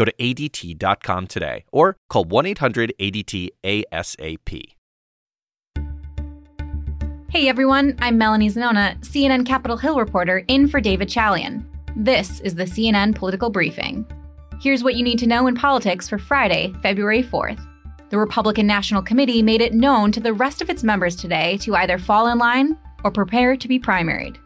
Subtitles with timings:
[0.00, 4.62] Go to ADT.com today or call 1 800 ADT ASAP.
[7.28, 11.66] Hey everyone, I'm Melanie Zanona, CNN Capitol Hill reporter, in for David Chalian.
[11.94, 14.06] This is the CNN Political Briefing.
[14.62, 17.62] Here's what you need to know in politics for Friday, February 4th.
[18.08, 21.76] The Republican National Committee made it known to the rest of its members today to
[21.76, 22.74] either fall in line
[23.04, 24.38] or prepare to be primaried.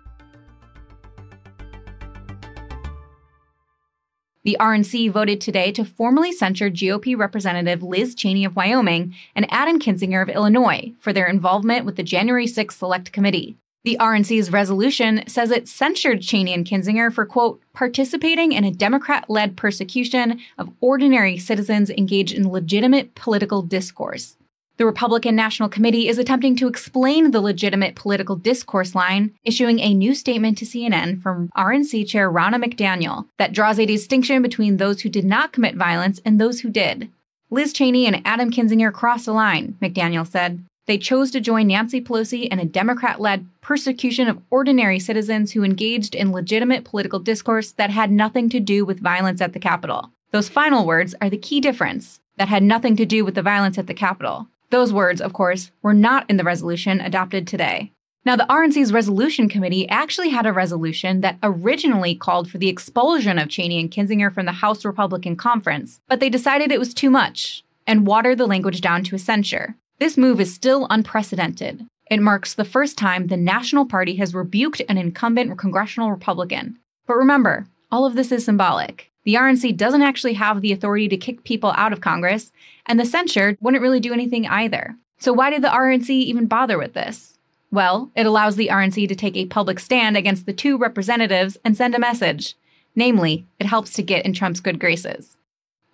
[4.45, 9.79] The RNC voted today to formally censure GOP Representative Liz Cheney of Wyoming and Adam
[9.79, 13.57] Kinzinger of Illinois for their involvement with the January 6 Select Committee.
[13.85, 19.31] The RNC's resolution says it censured Cheney and Kinzinger for, quote, participating in a Democrat
[19.31, 24.37] led persecution of ordinary citizens engaged in legitimate political discourse.
[24.77, 29.95] The Republican National Committee is attempting to explain the legitimate political discourse line, issuing a
[29.95, 35.03] new statement to CNN from RNC Chair Ronna McDaniel that draws a distinction between those
[35.03, 37.09] who did not commit violence and those who did.
[37.51, 40.65] Liz Cheney and Adam Kinzinger crossed a line, McDaniel said.
[40.87, 45.63] They chose to join Nancy Pelosi in a Democrat led persecution of ordinary citizens who
[45.63, 50.11] engaged in legitimate political discourse that had nothing to do with violence at the Capitol.
[50.33, 53.79] Those final words are the key difference that had nothing to do with the violence
[53.79, 54.49] at the Capitol.
[54.75, 57.93] Those words, of course, were not in the resolution adopted today.
[58.25, 63.39] Now, the RNC's resolution committee actually had a resolution that originally called for the expulsion
[63.39, 67.09] of Cheney and Kinzinger from the House Republican Conference, but they decided it was too
[67.09, 69.77] much and watered the language down to a censure.
[70.01, 71.87] This move is still unprecedented.
[72.11, 76.81] It marks the first time the National Party has rebuked an incumbent congressional Republican.
[77.07, 79.13] But remember, all of this is symbolic.
[79.25, 82.53] The RNC doesn't actually have the authority to kick people out of Congress,
[82.87, 84.97] and the censure wouldn't really do anything either.
[85.19, 87.39] So, why did the RNC even bother with this?
[87.71, 91.77] Well, it allows the RNC to take a public stand against the two representatives and
[91.77, 92.55] send a message.
[92.95, 95.37] Namely, it helps to get in Trump's good graces.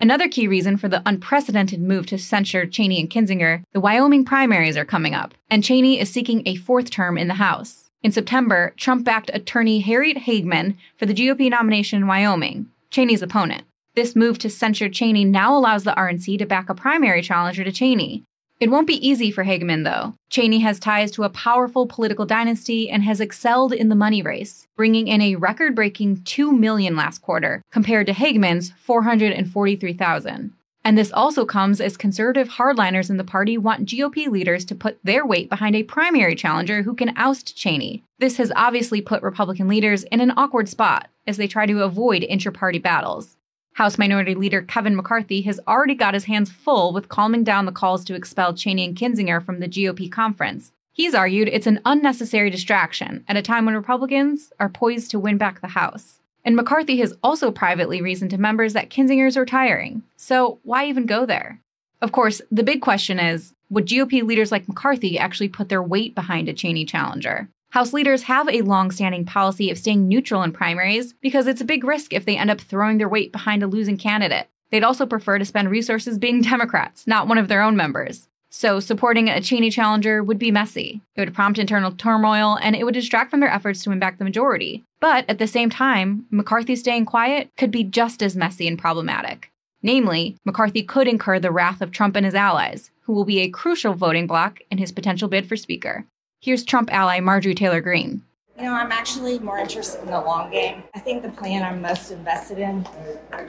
[0.00, 4.76] Another key reason for the unprecedented move to censure Cheney and Kinzinger, the Wyoming primaries
[4.76, 7.90] are coming up, and Cheney is seeking a fourth term in the House.
[8.02, 13.64] In September, Trump backed attorney Harriet Hageman for the GOP nomination in Wyoming, Cheney's opponent.
[13.94, 17.70] This move to censure Cheney now allows the RNC to back a primary challenger to
[17.70, 18.24] Cheney.
[18.58, 20.14] It won't be easy for Hageman, though.
[20.28, 24.66] Cheney has ties to a powerful political dynasty and has excelled in the money race,
[24.76, 30.52] bringing in a record-breaking 2 million last quarter, compared to Hageman's 443,000.
[30.84, 34.98] And this also comes as conservative hardliners in the party want GOP leaders to put
[35.04, 38.02] their weight behind a primary challenger who can oust Cheney.
[38.18, 42.22] This has obviously put Republican leaders in an awkward spot as they try to avoid
[42.22, 43.36] inter party battles.
[43.74, 47.72] House Minority Leader Kevin McCarthy has already got his hands full with calming down the
[47.72, 50.72] calls to expel Cheney and Kinzinger from the GOP conference.
[50.92, 55.38] He's argued it's an unnecessary distraction at a time when Republicans are poised to win
[55.38, 56.19] back the House.
[56.44, 60.02] And McCarthy has also privately reasoned to members that Kinzinger's retiring.
[60.16, 61.60] So why even go there?
[62.00, 66.14] Of course, the big question is would GOP leaders like McCarthy actually put their weight
[66.14, 67.48] behind a Cheney challenger?
[67.70, 71.64] House leaders have a long standing policy of staying neutral in primaries because it's a
[71.64, 74.48] big risk if they end up throwing their weight behind a losing candidate.
[74.70, 78.28] They'd also prefer to spend resources being Democrats, not one of their own members.
[78.52, 81.00] So, supporting a Cheney challenger would be messy.
[81.14, 84.18] It would prompt internal turmoil, and it would distract from their efforts to win back
[84.18, 84.84] the majority.
[85.00, 89.50] But at the same time, McCarthy staying quiet could be just as messy and problematic.
[89.82, 93.48] Namely, McCarthy could incur the wrath of Trump and his allies, who will be a
[93.48, 96.04] crucial voting bloc in his potential bid for Speaker.
[96.42, 98.22] Here's Trump ally Marjorie Taylor Greene.
[98.58, 100.82] You know, I'm actually more interested in the long game.
[100.94, 102.86] I think the plan I'm most invested in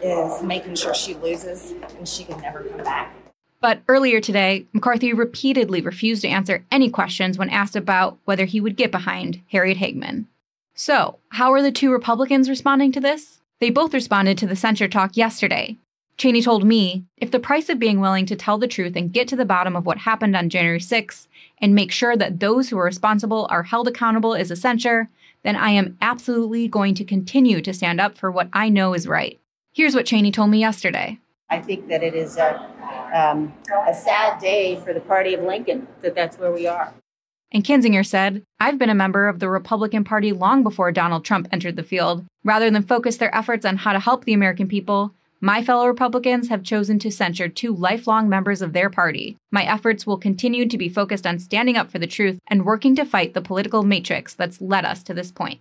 [0.01, 3.13] is making sure she loses and she can never come back.
[3.59, 8.62] But earlier today, McCarthy repeatedly refused to answer any questions when asked about whether he
[8.62, 10.27] would get behind Harriet Hageman.
[10.83, 13.39] So, how are the two Republicans responding to this?
[13.60, 15.78] They both responded to the censure talk yesterday,
[16.18, 19.28] Cheney told me if the price of being willing to tell the truth and get
[19.28, 21.28] to the bottom of what happened on January 6th
[21.60, 25.10] and make sure that those who are responsible are held accountable is a censure,
[25.44, 29.07] then I am absolutely going to continue to stand up for what I know is
[29.07, 29.39] right.
[29.74, 31.18] Here's what Cheney told me yesterday.
[31.50, 32.56] I think that it is a,
[33.13, 33.54] um,
[33.88, 36.94] a sad day for the party of Lincoln that that's where we are.
[37.53, 41.48] And Kinzinger said, I've been a member of the Republican Party long before Donald Trump
[41.51, 42.25] entered the field.
[42.45, 45.13] Rather than focus their efforts on how to help the American people,
[45.44, 49.38] My fellow Republicans have chosen to censure two lifelong members of their party.
[49.51, 52.95] My efforts will continue to be focused on standing up for the truth and working
[52.95, 55.59] to fight the political matrix that's led us to this point.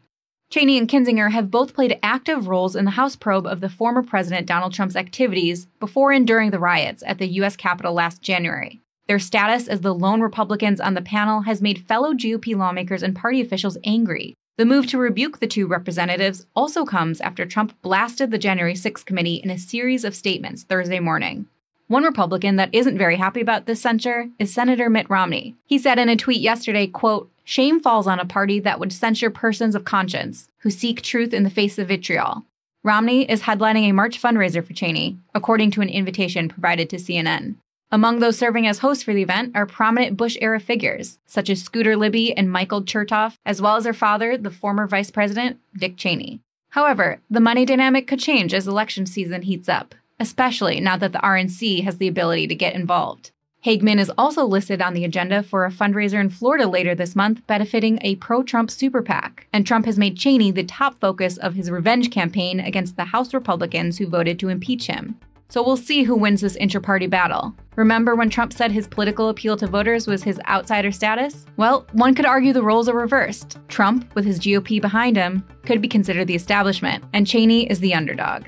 [0.50, 4.02] Cheney and Kinzinger have both played active roles in the House probe of the former
[4.02, 7.56] President Donald Trump's activities before and during the riots at the U.S.
[7.56, 8.82] Capitol last January.
[9.10, 13.16] Their status as the lone Republicans on the panel has made fellow GOP lawmakers and
[13.16, 14.34] party officials angry.
[14.56, 19.04] The move to rebuke the two representatives also comes after Trump blasted the January 6th
[19.04, 21.48] committee in a series of statements Thursday morning.
[21.88, 25.56] One Republican that isn't very happy about this censure is Senator Mitt Romney.
[25.66, 29.28] He said in a tweet yesterday, quote, Shame falls on a party that would censure
[29.28, 32.44] persons of conscience who seek truth in the face of vitriol.
[32.84, 37.56] Romney is headlining a March fundraiser for Cheney, according to an invitation provided to CNN.
[37.92, 41.60] Among those serving as hosts for the event are prominent Bush era figures, such as
[41.60, 45.96] Scooter Libby and Michael Chertoff, as well as their father, the former Vice President, Dick
[45.96, 46.40] Cheney.
[46.68, 51.18] However, the money dynamic could change as election season heats up, especially now that the
[51.18, 53.32] RNC has the ability to get involved.
[53.64, 57.44] Hageman is also listed on the agenda for a fundraiser in Florida later this month
[57.48, 61.54] benefiting a pro Trump super PAC, and Trump has made Cheney the top focus of
[61.54, 65.18] his revenge campaign against the House Republicans who voted to impeach him.
[65.50, 67.52] So we'll see who wins this inter party battle.
[67.74, 71.44] Remember when Trump said his political appeal to voters was his outsider status?
[71.56, 73.58] Well, one could argue the roles are reversed.
[73.66, 77.94] Trump, with his GOP behind him, could be considered the establishment, and Cheney is the
[77.94, 78.44] underdog.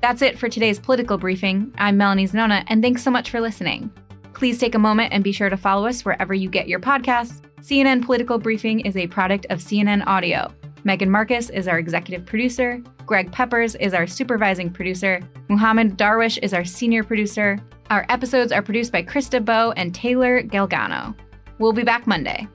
[0.00, 1.74] That's it for today's political briefing.
[1.78, 3.90] I'm Melanie Zanona, and thanks so much for listening.
[4.32, 7.40] Please take a moment and be sure to follow us wherever you get your podcasts.
[7.62, 10.52] CNN Political Briefing is a product of CNN Audio.
[10.84, 12.82] Megan Marcus is our executive producer.
[13.06, 15.20] Greg Peppers is our supervising producer.
[15.48, 17.58] Muhammad Darwish is our senior producer.
[17.88, 21.14] Our episodes are produced by Krista Bow and Taylor Galgano.
[21.58, 22.46] We'll be back Monday.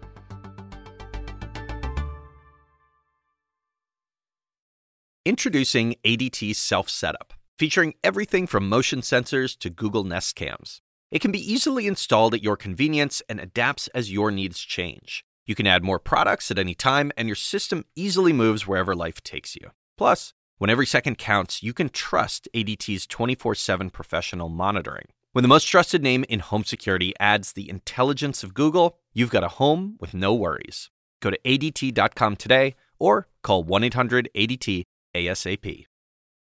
[5.25, 10.81] Introducing ADT Self Setup featuring everything from motion sensors to Google Nest cams.
[11.11, 15.25] It can be easily installed at your convenience and adapts as your needs change.
[15.49, 19.23] You can add more products at any time, and your system easily moves wherever life
[19.23, 19.71] takes you.
[19.97, 25.07] Plus, when every second counts, you can trust ADT's 24 7 professional monitoring.
[25.31, 29.43] When the most trusted name in home security adds the intelligence of Google, you've got
[29.43, 30.91] a home with no worries.
[31.19, 34.83] Go to ADT.com today or call 1 800 ADT
[35.15, 35.85] ASAP.